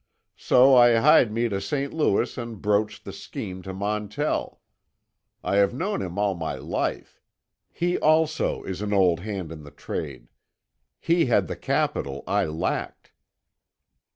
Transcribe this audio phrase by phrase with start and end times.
[0.39, 1.93] So I hied me to St.
[1.93, 4.59] Louis and broached the scheme to Montell.
[5.43, 7.21] I have known him all my life.
[7.71, 10.27] He also is an old hand in the trade.
[10.99, 13.11] He had the capital I lacked."